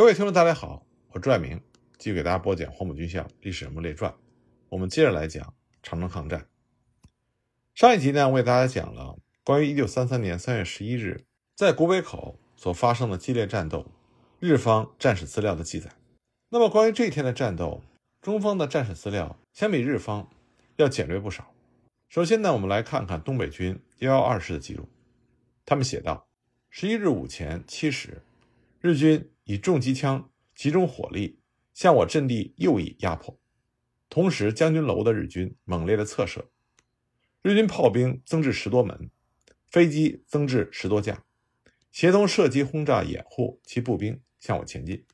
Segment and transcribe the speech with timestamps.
[0.00, 1.60] 各位听众，大家好，我朱爱明，
[1.98, 4.10] 继续给大家播讲《黄埔军校历史人物列传》。
[4.70, 6.46] 我们接着来讲长城抗战。
[7.74, 11.24] 上一集呢，为大家讲了关于1933年3月11日
[11.54, 13.84] 在古北口所发生的激烈战斗，
[14.38, 15.90] 日方战史资料的记载。
[16.48, 17.82] 那么，关于这一天的战斗，
[18.22, 20.30] 中方的战史资料相比日方
[20.76, 21.52] 要简略不少。
[22.08, 24.88] 首先呢，我们来看看东北军112师的记录。
[25.66, 26.26] 他们写道
[26.72, 28.22] ：11日午前七时，
[28.80, 29.30] 日军。
[29.50, 31.40] 以重机枪集中火力
[31.74, 33.36] 向我阵地右翼压迫，
[34.08, 36.52] 同时将军楼的日军猛烈的侧射，
[37.42, 39.10] 日军炮兵增至十多门，
[39.68, 41.24] 飞机增至十多架，
[41.90, 45.04] 协同射击轰炸掩护其步兵向我前进。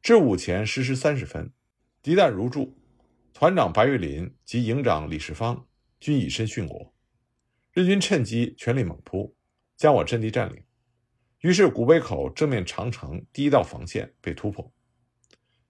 [0.00, 1.52] 至午前十时三十分，
[2.00, 2.78] 敌弹如注，
[3.34, 5.66] 团长白玉林及营长李世芳
[5.98, 6.94] 均以身殉国，
[7.72, 9.34] 日军趁机全力猛扑，
[9.76, 10.62] 将我阵地占领。
[11.40, 14.72] 于是，古北口正面长城第一道防线被突破。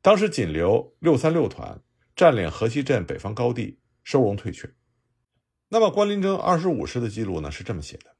[0.01, 1.83] 当时仅留六三六团
[2.17, 4.73] 占领河西镇北方高地，收容退却。
[5.69, 7.51] 那么，关林征二十五师的记录呢？
[7.51, 8.17] 是这么写的：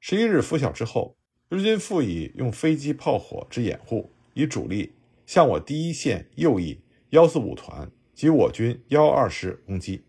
[0.00, 1.18] 十一日拂晓之后，
[1.50, 4.94] 日军复以用飞机炮火之掩护，以主力
[5.26, 10.06] 向我第一线右翼幺四五团及我军幺二师攻击。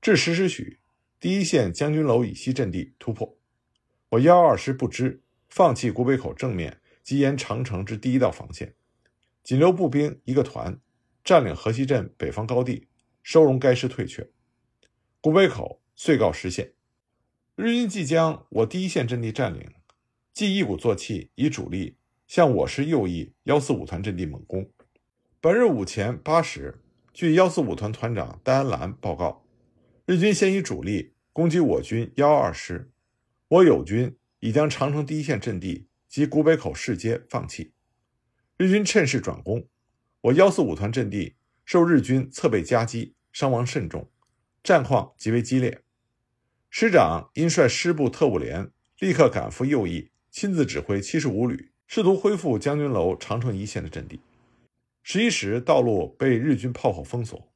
[0.00, 0.78] 至十时许，
[1.18, 3.36] 第一线将军楼以西阵地突破，
[4.10, 5.20] 我幺二师不知。
[5.54, 8.74] 放弃古北口正面及沿长城之第一道防线，
[9.42, 10.80] 仅留步兵一个团，
[11.22, 12.88] 占领河西镇北方高地，
[13.22, 14.30] 收容该师退却。
[15.20, 16.72] 古北口遂告失陷。
[17.54, 19.70] 日军即将我第一线阵地占领，
[20.32, 24.70] 即一鼓作气以主力向我师右翼幺四五团阵地猛攻。
[25.38, 26.80] 本日午前八时，
[27.12, 29.44] 据幺四五团团长戴安澜报告，
[30.06, 32.90] 日军先以主力攻击我军幺二师，
[33.48, 34.16] 我友军。
[34.42, 37.72] 已将长城第一线阵地及古北口市街放弃，
[38.56, 39.68] 日军趁势转攻，
[40.20, 44.10] 我幺四五团阵地受日军侧背夹击，伤亡甚重，
[44.64, 45.82] 战况极为激烈。
[46.70, 54.20] 师长因率师部特务连立刻赶赴右翼，亲自指挥七十五旅，试图恢复将军楼长城一线的阵地。
[55.04, 57.52] 十一时，道路被日军炮火封锁，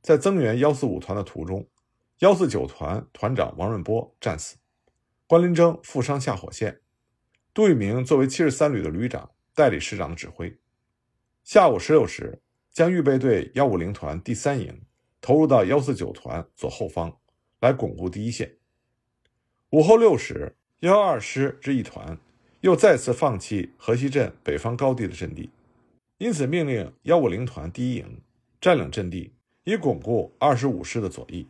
[0.00, 1.68] 在增援幺四五团的途中，
[2.20, 4.56] 幺四九团团长王润波战死。
[5.30, 6.80] 关林征负伤下火线，
[7.54, 10.58] 杜聿明作为七十三旅的旅长代理师长的指挥。
[11.44, 12.42] 下午十六时，
[12.72, 14.82] 将预备队幺五零团第三营
[15.20, 17.16] 投入到幺四九团左后方，
[17.60, 18.56] 来巩固第一线。
[19.70, 22.18] 午后六时，幺二师之一团
[22.62, 25.48] 又再次放弃河西镇北方高地的阵地，
[26.18, 28.20] 因此命令幺五零团第一营
[28.60, 31.46] 占领阵地，以巩固二十五师的左翼。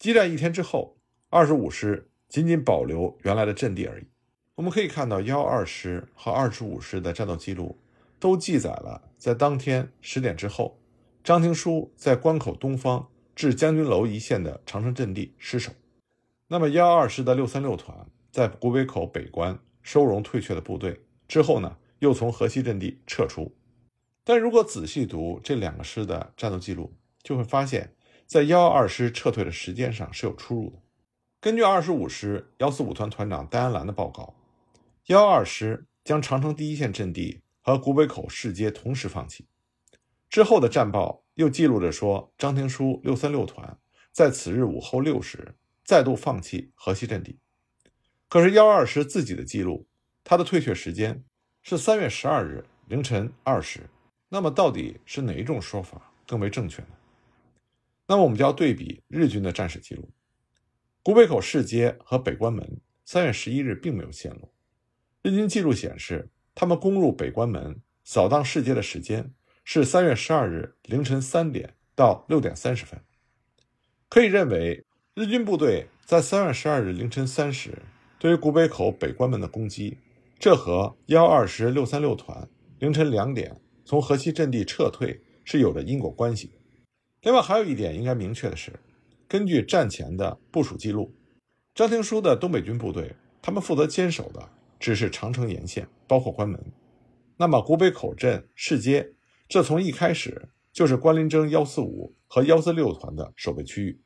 [0.00, 0.96] 激战一天之后，
[1.28, 2.08] 二十五师。
[2.32, 4.04] 仅仅保留原来的阵地而已。
[4.54, 7.78] 我们可以看到，幺二师和二十五师的战斗记录
[8.18, 10.80] 都记载了在当天十点之后，
[11.22, 13.06] 张廷书在关口东方
[13.36, 15.72] 至将军楼一线的长城阵地失守。
[16.48, 23.54] 那么，幺二师的六三六团在古北口北关收容退却的部队之后呢，又从河西阵地撤出。
[24.24, 27.92] 但如果仔细读这两个师的战斗记录，就会发现，
[28.26, 30.78] 在幺二师撤退的时间上是有出入的。
[31.42, 34.36] 根据二十五师幺四五团团长戴安澜的报告，
[35.06, 39.48] 幺二师将长城第一线阵地和古北口市街同时放弃。
[40.30, 43.76] 之后的战报又记录着说，张廷书六三六团
[44.12, 47.40] 在此日午后六时再度放弃河西阵地。
[48.28, 49.88] 可是幺二师自己的记录，
[50.22, 51.24] 他的退却时间
[51.60, 53.90] 是三月十二日凌晨二时。
[54.28, 56.90] 那么到底是哪一种说法更为正确呢？
[58.06, 60.08] 那么我们就要对比日军的战史记录。
[61.04, 64.54] 古北口市街和北关门，三月十一日并没有陷落。
[65.20, 73.00] 日军记录显示，他们攻入北关门、扫荡市街的时间是三月十二日凌晨三点到六点三十分。
[74.08, 77.82] 可以认为，日军部队在三月十二日凌晨三时
[78.20, 79.98] 对于古北口北关门的攻击，
[80.38, 82.48] 这和幺二师六三六团
[82.78, 86.52] 凌晨两点从河西阵地撤退是有着因果关系。
[87.22, 88.72] 另外，还有一点应该明确的是。
[89.32, 91.10] 根据战前的部署记录，
[91.74, 94.46] 张廷书的东北军部队，他们负责坚守的
[94.78, 96.62] 只是长城沿线，包括关门。
[97.38, 99.14] 那么古北口镇市街，
[99.48, 103.98] 这从一开始就是关林征幺四五和幺四六团的守备区域。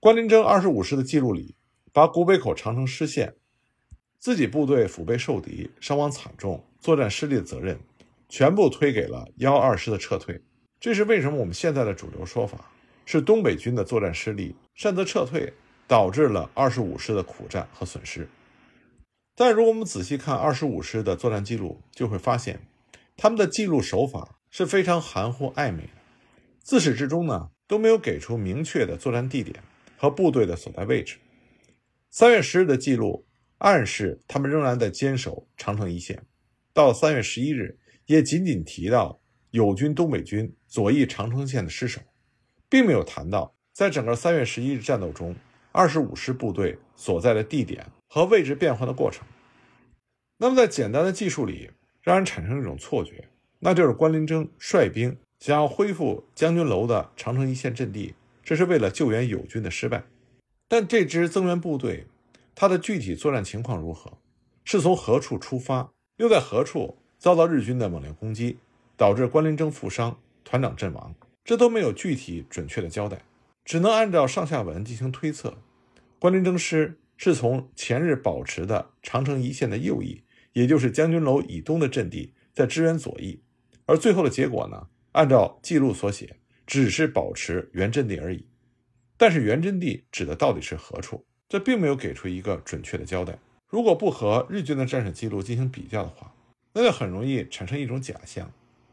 [0.00, 1.54] 关林征二十五师的记录里，
[1.92, 3.36] 把古北口长城失陷、
[4.18, 7.78] 自己部队腹背受敌、伤亡惨重、作战失利的责任，
[8.28, 10.42] 全部推给了幺二师的撤退。
[10.80, 12.72] 这是为什么我们现在的主流说法。
[13.06, 15.54] 是东北军的作战失利，擅自撤退，
[15.86, 18.28] 导致了二十五师的苦战和损失。
[19.34, 22.60] 但如果我们仔细看二十五师的作战记录，就会发现，
[23.16, 25.90] 他们的记录手法是非常含糊暧昧的，
[26.58, 29.62] 自始至终呢都没有给出明确的作战地点
[29.96, 31.18] 和部队的所在位置。
[32.10, 33.26] 三月十日的记录
[33.58, 36.24] 暗示他们仍然在坚守长城一线，
[36.72, 39.20] 到了三月十一日，也仅仅提到
[39.50, 42.00] 友军东北军左翼长城线的失守，
[42.68, 45.34] 并没有谈到在整个三月十一日战斗中
[45.72, 49.26] 二十五师部队所在的地点和位置变换的过程。
[50.38, 51.70] 那么，在简单的技术里，
[52.02, 53.28] 让人产生一种错觉，
[53.60, 60.04] 那就是关林征率兵想要恢复将军楼的长城一线阵地，这是为了救援友军的失败。
[60.68, 62.06] 但这支增援部队，
[62.54, 64.12] 它的具体作战情况如何？
[64.64, 65.90] 是从何处出发？
[66.16, 68.58] 又在何处遭到日军的猛烈攻击，
[68.96, 71.14] 导致关林征负伤、团长阵亡？
[71.46, 73.22] 这都没有具体准确的交代，
[73.64, 75.56] 只能按照上下文进行推测。
[76.18, 80.20] 关麟征师是从前日保持的长城一线的右翼。
[80.52, 83.42] 也就是将军楼以东的阵地在支援左翼，
[83.84, 84.86] 而最后的结果呢？
[85.12, 88.46] 按照记录所写，只是保持原阵地而已。
[89.18, 91.26] 但是原阵地指的到底是何处？
[91.46, 93.38] 这并没有给出一个准确的交代。
[93.68, 96.34] 如果不和日军的战史记录进行比较的话，
[96.72, 98.50] 那就很容易产生一种假象，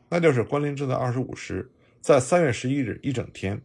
[0.09, 1.71] 那就是关麟征的二十五师
[2.03, 3.61] 在三月十一日一整天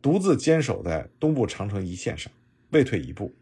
[0.00, 2.32] 独自坚守在东部长城一线上，
[2.70, 3.34] 未退一步。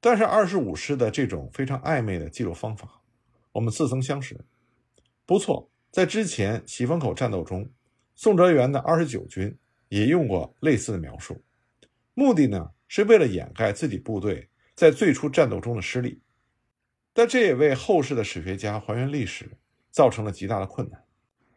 [0.00, 3.02] 但是二十五师的这种非常暧昧的记录方法。
[3.50, 4.38] 我们似曾相识，
[5.26, 7.68] 不错，在之前喜峰口战斗中，
[8.14, 9.58] 宋哲元的二十九军
[9.88, 11.42] 也用过类似的描述，
[12.14, 16.22] 目的呢是为了掩盖自己部队在最初战斗中的失利，
[17.12, 19.50] 但这也为后世的史学家还原历史
[19.90, 21.02] 造成了极大的困难。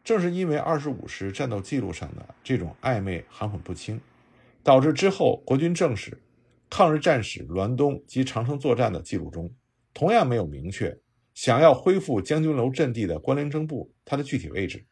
[0.04, 4.00] 正是因为二十五师战斗记录上的这种暧昧含混不清，
[4.62, 6.20] 导致之后国军正史、
[6.68, 9.54] 抗日战史栾东及长城作战的记录中
[9.94, 10.98] 同样没有明确。
[11.34, 14.84] 想要恢复将军楼阵地的关麟征部，它的具体位置，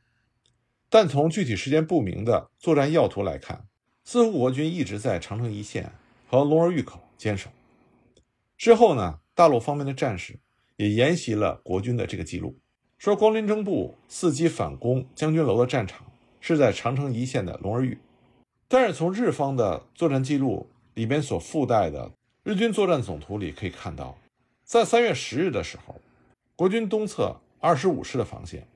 [0.89, 3.67] 但从具体时间不明的作战要图来看，
[4.05, 5.93] 似乎国军一直在长城一线
[6.29, 7.51] 和龙儿峪口坚守。
[8.57, 10.41] 之后呢，大陆方面的战士
[10.77, 12.59] 也沿袭了国军的这个记录，
[13.01, 16.07] 说关麟征部伺机反攻将军楼的战场
[16.39, 17.97] 是在长城一线的龙儿峪。
[18.69, 22.13] 但是从日方的作战记录里边所附带的
[22.43, 24.19] 日军作战总图里可以看到，
[24.65, 25.99] 在三月十日的时候。
[26.55, 28.69] 国军东侧二十五师的防线，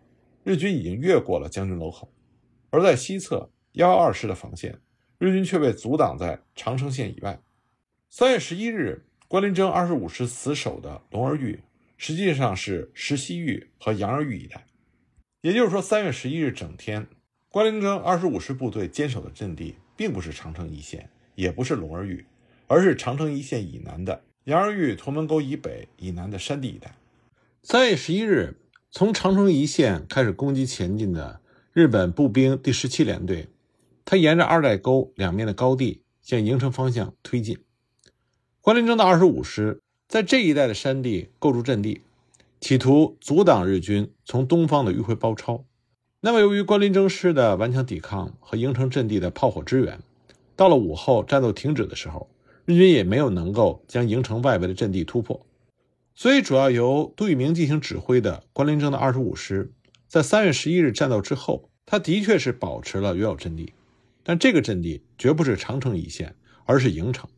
[0.42, 2.08] 日军已经越过了将军楼口；
[2.70, 4.80] 而在西侧幺幺二师的防线，
[5.18, 7.38] 日军却被阻挡在长城线以外。
[8.08, 11.60] 三月十一日，关麟征二十五师死守的龙儿峪，
[11.96, 14.67] 实际上是石溪峪和杨儿峪一带。
[15.41, 17.06] 也就是说，三月十一日整天，
[17.49, 22.25] 关麟征二十五师部队坚守的阵地，并不是长城一线，也不是龙儿峪，
[22.67, 26.94] 而是长城一线以南的杨儿峪屯门沟以北以南的山地一带。
[27.62, 28.58] 三月十一日，
[28.91, 31.41] 从长城一线开始攻击前进的
[31.73, 33.49] 日本步兵第十七联队，
[34.05, 37.58] 他沿着二代沟两面的高地向营城方向推进。
[38.61, 42.02] 关麟征的二十五师在这一带的山地构筑阵地，
[42.60, 45.64] 企图阻挡日军从东方的迂回包抄。
[46.20, 50.00] 那么，由于关林征师的顽强抵抗和营城阵地的炮火支援，
[50.56, 52.30] 到了午后战斗停止的时候，
[52.64, 55.44] 日军也没有能够将营城外围的阵地突破。
[56.14, 59.72] 所以，主要由杜聿明进行指挥的关林征的二十五师，
[60.06, 63.72] 在三月十一日战斗之后，他的确是保持了原有阵地，
[64.22, 67.29] 但这个阵地绝不是长城一线，而是营城。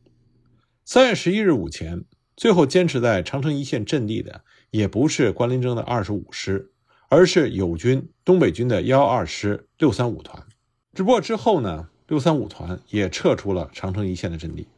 [0.85, 2.05] 三月十一日午前，
[2.37, 6.71] 最后坚持在长城一线阵地的，也不是关麟征的二十五师，
[7.09, 10.47] 而是友军东北军的幺二师六三五团。
[10.95, 14.69] 只不过之后呢，六三五团也撤出了长城一线的阵地。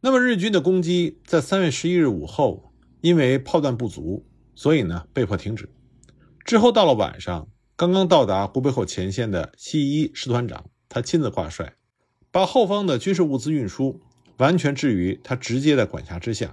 [0.00, 2.68] 那么，日军的攻击在三月十一日午后。
[3.02, 5.68] 因为炮弹不足，所以呢被迫停止。
[6.44, 11.74] 之后到了晚上，刚刚到达古北口前线的西一师团长，他亲自挂帅，
[12.30, 14.00] 把后方的军事物资运输
[14.36, 16.52] 完全置于他直接的管辖之下，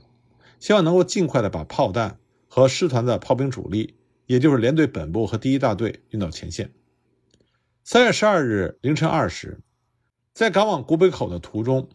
[0.59, 6.71] 希望能够尽快的把炮弹和师团的炮兵主力，也就是连队本部和第一大队运到前线。
[7.83, 9.61] 三月十二日凌晨二时，
[10.33, 11.89] 在赶往古北口的途中，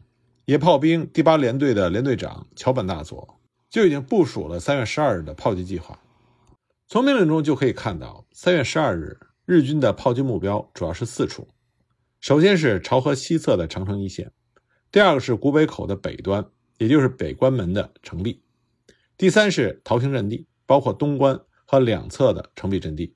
[0.44, 3.38] 野炮兵第八联队的联队长桥本大佐。
[3.70, 5.98] 就已经部署了三月十二日的炮击计划。
[6.86, 11.48] 从命令中就可以看到，三月十二日日军的炮击目标主要是四处：
[12.20, 14.28] 首先是朝河西侧的长城一线；
[14.92, 16.46] 第二个是古北口的北端，
[16.78, 18.38] 也就是北关门的城壁；
[19.16, 23.14] 第三是桃坪阵地，包括东关和两侧的城壁阵地；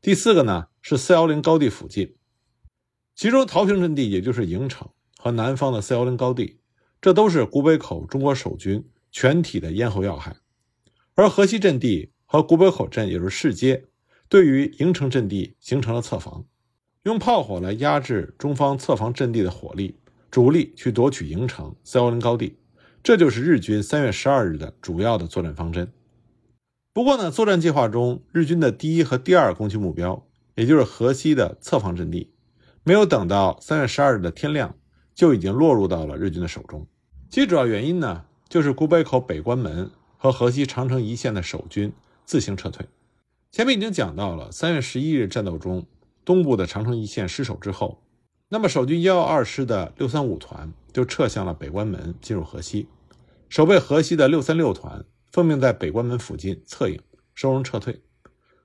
[0.00, 2.14] 第四个呢是四幺零高地附近。
[3.14, 6.60] 其中桃坪阵地，也就是营城和南方的四幺零高地，
[7.00, 8.88] 这都是古北口中国守军。
[9.12, 10.36] 全体的咽喉要害，
[11.16, 13.88] 而河西阵地和古北口镇，也就是市街，
[14.28, 16.46] 对于营城阵地形成了侧防，
[17.02, 19.98] 用炮火来压制中方侧防阵地的火力，
[20.30, 22.56] 主力去夺取营城、四幺零高地。
[23.02, 25.90] 这就是日军三月十二日的主要的作战方针。
[26.92, 32.30] 不过呢，作战计划中日军的第一和第二攻击目标，也就是河西的侧防阵地，
[32.84, 34.74] 没有等到三月十二日的天亮，
[35.14, 36.86] 就已经落入到了日军的手中。
[37.30, 41.92] 其主要原因呢，就是古北口北关门和河西长城一线的守军
[42.26, 42.84] 自行撤退。
[43.50, 45.86] 前面已经讲到了，三月十一日战斗中，
[46.24, 48.02] 东部的长城一线失守之后，
[48.52, 52.88] 那么守军幺幺二师的六三五团就撤向了北关门，进入河西。
[53.48, 57.00] 守备河西的六三六团奉命在北关门附近策应，
[57.32, 58.02] 收容撤退。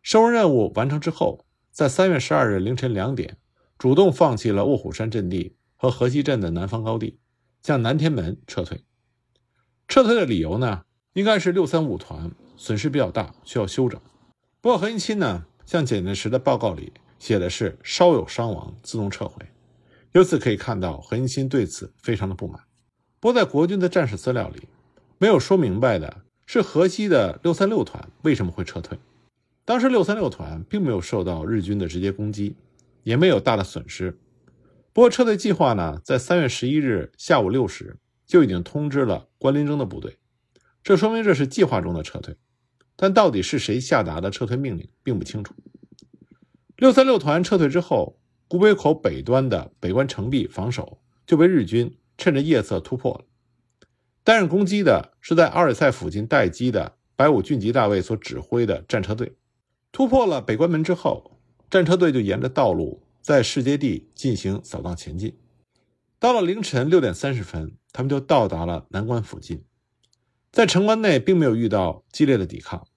[0.01, 3.37] 收容任务完成之后，在三月十二日凌晨两点，
[3.77, 7.19] 主动放弃了卧虎山阵地和河西镇的南方高地。
[7.61, 8.83] 向南天门撤退，
[9.87, 13.99] 撤退的理由呢，应该是六三五团损失比较大，需要休整。
[14.61, 19.43] 不过何应钦呢，向蒋介石的报告里写的是稍有伤亡自动撤回，
[20.15, 22.61] 由此可以看到何应钦对此非常的不满。
[23.19, 24.69] 不过在国军的战史资料里，
[25.17, 28.97] 没有说明白的是河西的六三六团为什么会撤退。
[29.65, 32.55] 当时六三六团并没有受到日军的直接攻击，
[33.03, 34.17] 也没有大的损失。
[34.93, 40.17] 不过，撤退计划呢，在三月十一日下午六时就已经通知了关林征的部队，
[40.81, 42.37] 这说明这是计划中的撤退，
[42.95, 45.53] 但到底是谁下达的撤退命令，并不清楚。
[46.77, 48.17] 六三六团撤退之后，
[48.55, 53.25] 古北口北端的北关城壁防守就被日军趁着夜色突破了。
[54.23, 59.33] 担任攻击的是在阿尔塞附近待机的白武俊吉大尉所指挥的战车队，
[59.91, 61.37] 突破了北关门之后，
[61.69, 63.01] 战车队就沿着道路。
[63.21, 65.35] 在市街地进行扫荡前进，
[66.19, 69.63] 到了凌晨六点三十分，他们就到达了南关附近，
[70.51, 72.87] 在城关内并没有遇到激烈的抵抗，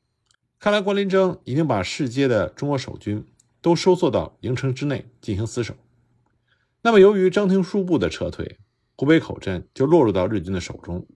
[0.60, 3.24] 看来关林征已经把市街的中国守军
[3.68, 5.74] 都收缩到营城之内进行死守。
[6.80, 8.56] 那么，由于张廷书部的撤退，
[8.96, 11.06] 古北口镇就落入到日军的手中，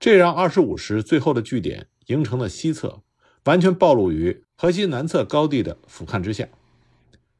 [0.00, 3.04] 这让二十五师最后的据点营城的西侧
[3.44, 6.48] 完全暴露于河西南侧高地的俯瞰之下。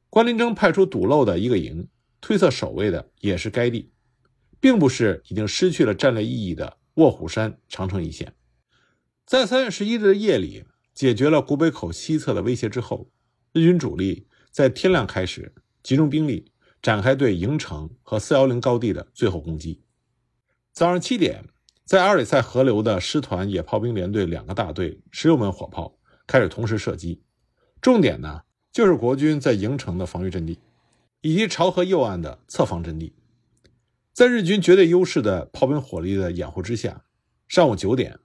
[0.08, 1.88] 关林征派出堵漏的一个营，
[2.20, 3.90] 推测守卫的也是该地，
[4.60, 8.32] 并不是已经失去了战略意义的卧虎山长城一线。
[9.26, 10.62] 在三月十一日的夜里，
[10.94, 13.10] 解决了古北口西侧的威胁之后，
[13.52, 19.82] 日军主力在天亮开始集中兵力，展开对营城和四幺零高地的最后攻击。
[20.72, 21.44] 早上七点，
[21.84, 27.20] 在阿尔塞河流的师团野炮兵联队两个大队十六门火炮开始同时射击，
[27.80, 28.42] 重点呢。
[28.70, 30.60] 就是国军在营城的防御阵地，
[31.20, 33.12] 以及潮河右岸的侧防阵地，
[34.12, 37.04] 在日军绝对优势的炮兵火力的掩护之下，
[37.48, 38.20] 上午九点，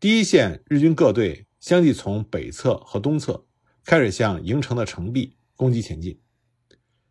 [0.00, 3.44] 第一线日军各队相继从北侧和东侧
[3.84, 6.18] 开始向营城的城壁攻击前进。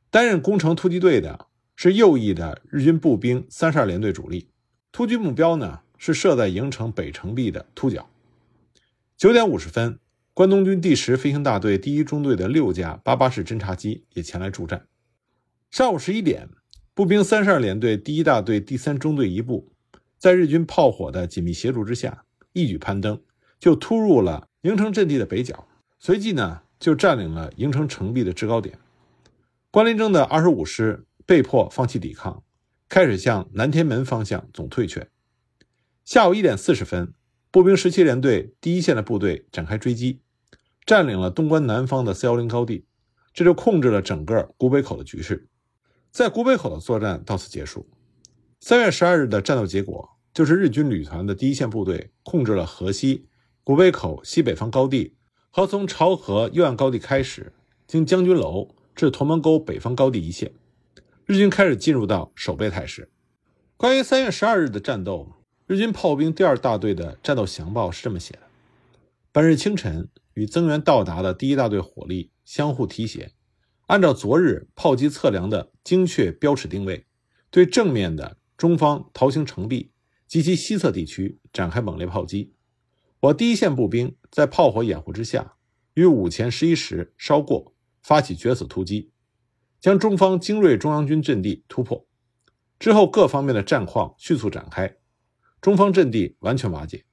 [0.10, 4.50] 担任攻城突击队的是右翼的日军步兵三十二联队主力，
[4.92, 8.10] 突击目标呢是设在营城北城壁的突角。
[9.18, 10.00] 九点五十分。
[10.36, 14.88] 关东军第十飞行大队第一中队的六架八八式侦察机也前来助战。
[15.70, 16.50] 上午十一点，
[16.96, 19.72] 步兵三十二联队第一大队第三中队一部，
[20.18, 23.22] 在日军炮火的紧密协助之下，一举攀登，
[23.60, 25.68] 就突入了营城阵地的北角，
[26.00, 28.78] 随即呢就占领了营城城壁的制高点。
[29.72, 32.44] 关林征的二十五师被迫放弃抵抗，
[32.90, 35.08] 开始向南天门方向总退却。
[36.04, 37.14] 下午一点四十分。
[37.50, 40.20] 步兵十七联队第一线的部队展开追击，
[40.86, 42.88] 占领了东关南方的四幺零高地，
[43.32, 45.48] 这就控制了整个古北口的局势。
[46.12, 47.88] 在古北口的作战到此结束。
[48.60, 53.28] 三月十二日的战斗结果就是日军旅团的第一线部队控制了河西
[53.64, 55.16] 古北口西北方高地
[55.56, 57.54] 和从潮河右岸高地开始，
[57.86, 60.52] 经将军楼至同门沟北方高地一线，
[61.28, 63.12] 日军开始进入到守备态势。
[63.78, 65.32] 关于三月十二日的战斗。
[65.68, 68.40] 日军炮兵第二大队的战斗详报是这么写的：
[69.32, 73.32] 本日清晨，与增援到达的第一大队火力相互提携，
[73.86, 77.06] 按照昨日炮击测量的精确标尺定位，
[77.52, 79.92] 对正面的中方桃形城壁
[80.28, 82.54] 及其西侧地区展开猛烈炮击。
[83.24, 85.54] 我第一线步兵在炮火掩护之下，
[85.94, 89.12] 于午前十一时稍过发起决死突击，
[89.80, 92.06] 将中方精锐中央军阵地突破。
[92.78, 94.98] 之后，各方面的战况迅速展开。
[95.62, 97.06] 中方阵地完全瓦解，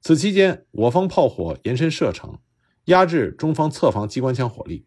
[0.00, 2.40] 此期间我方炮火延伸射程，
[2.86, 4.84] 压制中方侧防机关枪火力，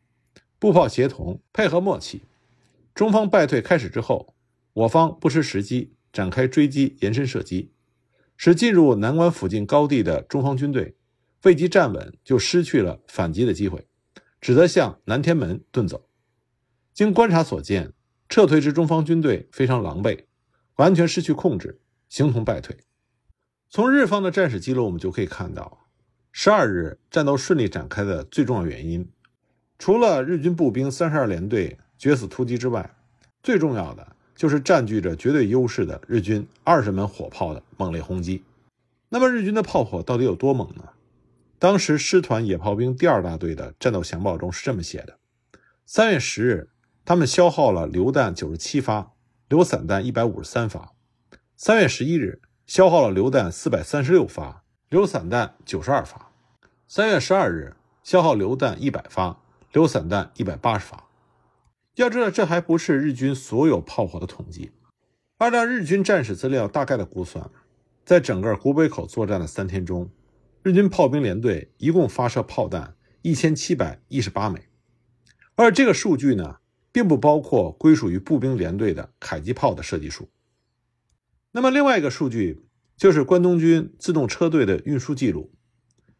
[0.60, 2.24] 步炮协同配合默契。
[2.94, 4.36] 中方败退开始之后，
[4.74, 7.72] 我方不失时机展开追击延伸射击，
[8.41, 10.96] 使进入南关附近高地的中方军队
[11.43, 13.86] 未及站稳就失去了反击的机会，
[14.39, 16.08] 只得向南天门遁走。
[16.93, 17.91] 经观察所见，
[18.29, 20.24] 撤退之中方军队非常狼狈，
[20.77, 22.77] 完全失去控制，形同败退。
[23.69, 25.88] 从日方的战史记录，我们就可以看到，
[26.31, 29.12] 十二日战斗顺利展开的最重要原因，
[29.77, 32.96] 除了日军步兵三十二联队决死突击之外，
[33.43, 38.41] 最重要的就是占据着绝对优势的日军二十门火炮的猛烈轰击。
[39.10, 40.86] 那么日军的炮火到底有多猛呢？
[41.60, 45.17] 当时师团野炮兵第二大队的战斗详报中是这么写的：
[45.86, 46.69] 三月十日。
[47.03, 49.12] 他们消耗了榴弹九十七发，
[49.50, 50.93] 榴散弹一百五十三发。
[51.58, 56.31] 三月十一日，消耗了榴弹四百三十六发，榴散弹九十二发。
[56.88, 59.41] 三月十二日，消耗榴弹一百发，
[59.74, 61.09] 榴散弹一百八十发。
[62.00, 64.72] 要知道，这还不是日军所有炮火的统计。
[65.39, 67.51] 按照日军战史资料大概的估算，
[68.06, 70.10] 在整个古北口作战的三天中，
[70.63, 74.62] 日军炮兵连队一共发射炮弹一千七百一十八枚。
[75.56, 76.58] 而这个数据呢？
[76.91, 80.27] 并不包括归属于步兵连队的迫击炮的射击数。
[81.51, 82.65] 那么，另外一个数据
[82.98, 85.51] 就是关东军自动车队的运输记录。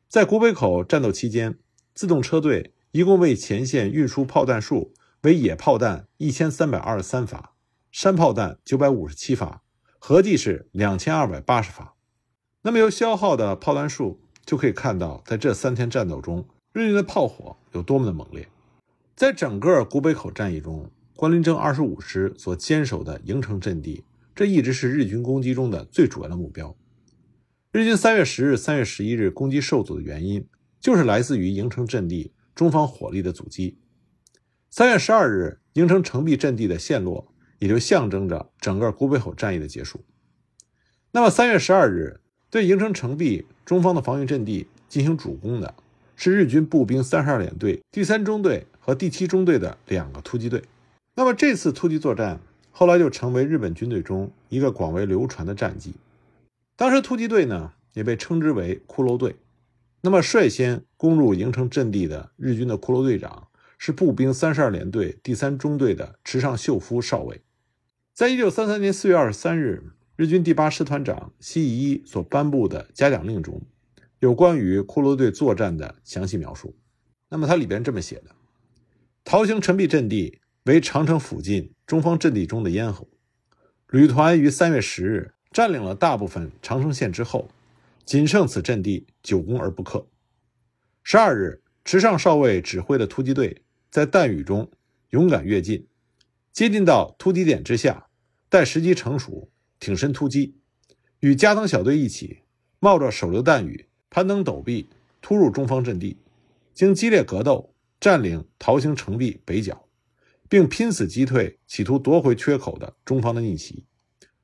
[0.08, 1.58] 在古北口战斗期间，
[1.96, 7.54] 自动车队一共为前线运输炮弹数为野炮弹一千三百二十三发，
[7.92, 9.62] 山炮弹九百五十七发，
[9.98, 11.94] 合计是两千二百八十发。
[12.62, 18.48] 那么，由消耗的炮弹数就可以看到，在这三天战斗中，日军的炮火有多么的猛烈。
[19.14, 26.74] 在整个古北口战役中，关林征二十五师所坚守的营城阵地，这一直是日军攻击中的最主要的目标。
[27.74, 30.48] 日军三月十日、三月十一日攻击受阻的原因，
[30.80, 33.78] 就是来自于营城阵地中方火力的阻击。
[34.72, 40.02] 三月十二日，营城城壁阵地的陷落，也就象征着整个古北口战役的结束。
[41.12, 45.74] 那么，三月十二日对营城城壁中方的防御阵地进行主攻的，
[46.16, 48.66] 是日军步兵三十二联队第三中队。
[48.82, 50.64] 和第七中队的两个突击队，
[51.14, 52.40] 那么这次突击作战
[52.72, 55.94] 后来就成为日本军队中一个广为流传的战绩。
[56.76, 59.36] 当时突击队呢也被称之为骷髅队。
[60.02, 63.49] 那么率先攻入营城阵地的日军的骷髅队长
[63.80, 67.42] 是步兵三十二联队第三中队的池上秀夫少尉。
[68.14, 69.82] 在一九三三年四月二十三日，
[70.18, 73.62] 日军第八师团长西义一所颁布的嘉奖令中，
[74.20, 76.76] 有关于骷髅队作战的详细描述。
[77.30, 78.36] 那么它里边这么写的。
[79.24, 83.08] 桃兴城壁阵地为长城附近中方阵地中的咽喉。
[83.88, 87.50] 旅团于三月十日占领了大部分长城线之后，
[88.04, 90.06] 仅剩此阵地，久攻而不克。
[91.02, 94.70] 十二日，池上少尉指挥的突击队在弹雨中
[95.10, 95.88] 勇敢跃进，
[96.52, 98.08] 接近到突击点之下，
[98.50, 99.50] 待时机成熟，
[99.80, 100.56] 挺身突击，
[101.20, 102.40] 与加藤小队一起，
[102.80, 104.90] 冒着手榴弹雨，攀登陡壁，
[105.22, 106.18] 突入中方阵地，
[106.74, 107.74] 经激烈格斗。
[108.02, 109.86] 占领桃形城壁北角，
[110.48, 113.84] 并拼死击退企图夺回缺口的中方的逆袭，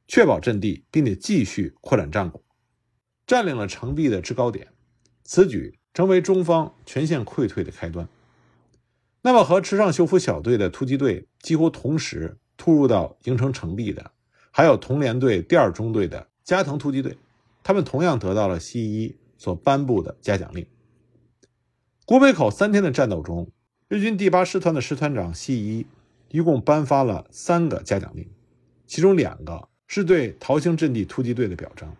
[0.10, 2.43] 确保阵地，并且继续扩展战果，
[3.25, 4.67] 占领了城壁的制高点。
[5.23, 8.05] 此举成为中方全线溃退的开端。
[9.25, 14.11] 那么，和池上修夫小队的突击队几乎同时突入到营城城壁的，
[14.51, 17.17] 还有同联队第二中队的加藤突击队，
[17.63, 20.63] 他们同样得到了西一所颁布的嘉奖令。
[22.05, 23.49] 古北口三天的战斗中，
[23.88, 25.88] 日军第八师团的师团长西一
[26.29, 28.29] 一共颁发了三个嘉奖令，
[28.85, 31.91] 其中两个是对桃兴阵地突击队的表彰。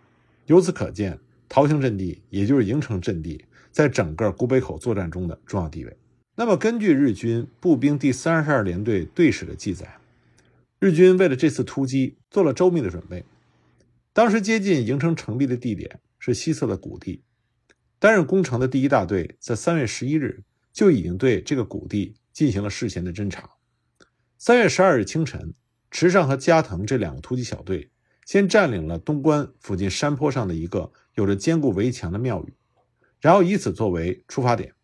[0.46, 5.98] 由此可见，桃兴阵地也就是营城阵地在整个古北口作战中的重要地位。
[6.38, 9.98] 那么，根据日军步兵第三十二联队队史的记载，
[10.80, 13.24] 日军为了这次突击做了周密的准备。
[14.12, 17.24] 当时接近营城城壁的地点是西侧的谷地。
[18.00, 20.44] 担任攻城的第一大队在三月十一日
[20.74, 23.50] 就已经对这个谷地进行了事前的侦查。
[24.38, 25.54] 三月十二日清晨，
[25.90, 27.90] 池上和加藤这两个突击小队
[28.26, 32.54] 先占领了东关附近山坡上的一个有着坚固围墙的庙宇，
[33.22, 34.75] 然后以此作为出发点。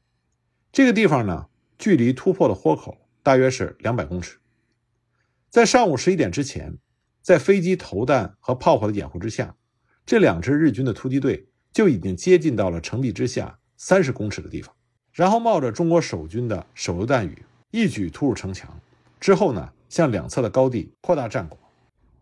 [0.71, 4.37] 这个地方呢，距离突破的豁口大约是两百公尺。
[5.49, 6.77] 在上午十一点之前，
[7.21, 9.55] 在飞机投弹和炮火的掩护之下，
[10.05, 11.47] 这两支日军的突击队。
[11.73, 14.75] 就已经接近到了城壁之下三十公尺的地方，
[15.13, 18.77] 然后冒着中国守军的手榴弹雨，一举突入城墙。
[19.21, 21.57] 之后呢，向两侧的高地扩大战果。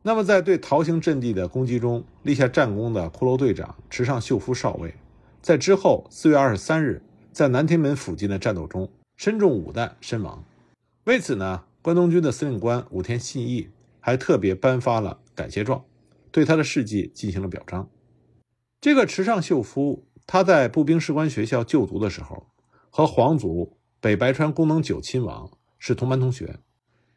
[0.04, 4.94] 那么，在对桃兴阵地的攻击中立下战功的骷髅队长池上秀夫少尉，
[5.42, 7.02] 在之后四月二十三日
[7.32, 10.44] 在南天门附近的战斗中身中五弹身亡。
[11.06, 15.84] 为此呢，关东军的司令官武田信义还特别颁发了感谢状，
[16.32, 17.90] 对他的事迹进行了表彰。
[18.82, 22.48] 这个池上秀夫，他在步兵士官学校就读的时候，
[22.90, 26.60] 和皇族北白川宫能久亲王是同班同学，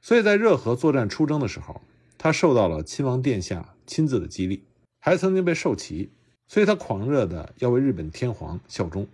[0.00, 1.80] 所以在热河作战出征的时候，
[2.18, 4.64] 他受到了亲王殿下亲自的激励，
[5.00, 6.10] 还曾经被授旗，
[6.48, 9.06] 所以他狂热的要为日本天皇效忠。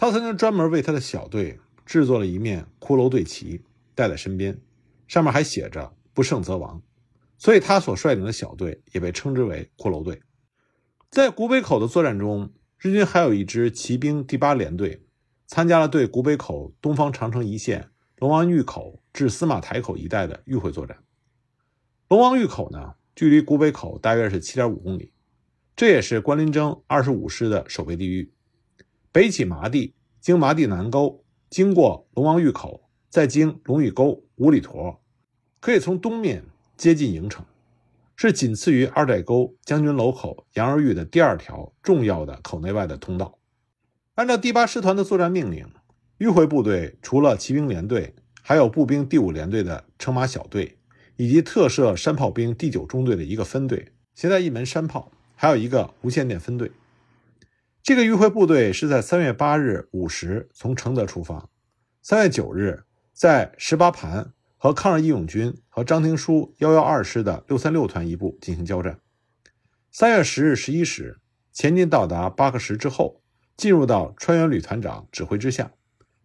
[0.00, 3.62] 他曾经专门为他的小队制作了一面骷髅队旗，
[3.96, 4.56] 带在身边，
[5.08, 6.80] 上面还写着“不胜则亡”，
[7.36, 10.22] 所以他所率领的小队也被称之为骷髅队。
[11.10, 15.04] 在古北口的作战中，日军还有一支骑兵第八联队。
[15.48, 20.98] 参加了对古北口东方长城一线龙王峪口至司马台口一带的迂回作战。
[22.08, 25.10] 龙王峪口呢，距离古北口大约是七点五公里，
[25.74, 28.30] 这也是关林征二十五师的守备地域。
[29.18, 35.02] 北起麻地，经麻地南沟，经过龙王峪口，再经龙峪沟、五里坨，
[35.58, 36.44] 可以从东面
[36.76, 37.44] 接近营城，
[38.14, 43.36] 是仅次于二寨沟、将军楼口、杨儿峪的第二条重要的口内外的通道。
[44.14, 45.66] 按照第八师团的作战命令，
[46.20, 50.78] 迂回部队除了骑兵连队，还有步兵第五连队的乘马小队，
[51.16, 56.70] 以及特设山炮兵第九中队的一个分队，携带一门山炮，还有一个无线电分队。
[57.88, 61.48] 这个迂回部队是在三月八日午时从承德出发，
[62.02, 69.00] 三月九日在十八盘和抗日义勇军和张廷书幺幺二师的六三六团一部进行交战。
[69.90, 71.18] 三月十日十一时
[71.50, 73.22] 前进到达八个石之后。
[73.56, 75.72] 进入到川原旅团长指挥之下，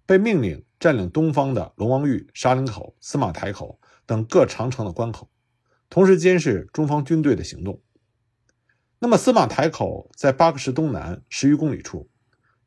[0.05, 5.29] 被命令占领东方的龙王峪、沙林口、司马台口等各长城的关口，
[5.89, 7.81] 同时监视中方军队的行动。
[9.03, 12.09] 那么，司马台口在八个石东南十余公里处，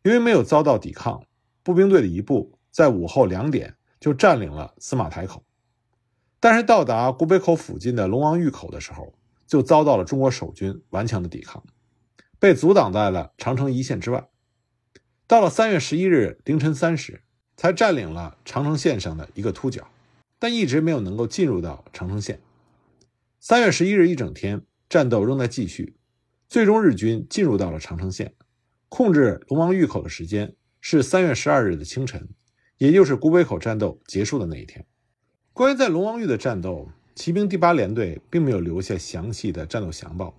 [0.03, 1.25] 由于没有遭到抵抗，
[1.63, 5.43] 步兵队的一部在午后两点就占领了司马台口。
[6.39, 9.15] 但是到达古北口附近的龙王峪口的时候，
[9.47, 11.65] 就遭到了中国守军顽强的抵抗，
[12.39, 14.29] 被阻挡在了长城一线之外。
[15.27, 17.23] 到了三月十一日凌晨三时，
[17.57, 19.89] 才占领了长城线上的一个凸角，
[20.39, 22.43] 但一直没有能够进入到长城线。
[23.41, 25.97] 三月十一日一整天，战斗仍在继续，
[26.49, 28.35] 最终日军进入到了长城线，
[28.89, 32.29] 控制龙王峪口的时间是三月十二日的清晨，
[32.79, 34.85] 也就是古北口战斗结束的那一天。
[35.53, 40.35] 关于在龙王峪的战斗，骑兵第八联队并没有留下详细的战斗详报。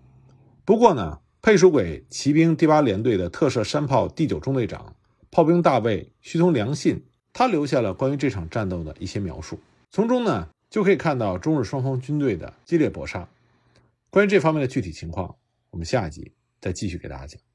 [0.66, 1.20] 不过呢。
[1.40, 4.96] 配属给骑兵第八联队的特设山炮第九中队长、
[5.32, 9.58] 炮兵大尉须藤良信，他留下了关于这场战斗的一些描述，
[9.90, 13.30] 从中呢就可以看到中日双方军队的激烈搏杀。
[14.10, 15.38] 关于这方面的具体情况，
[15.70, 17.47] 我们下一集再继续给大家讲。